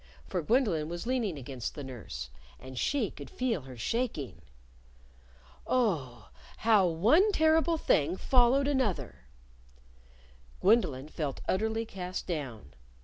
[0.25, 2.31] For Gwendolyn was leaning against the nurse.
[2.59, 4.41] And she could feel her shaking!
[5.67, 9.25] Oh, how one terrible thing followed another!
[10.59, 12.73] Gwendolyn felt utterly cast down.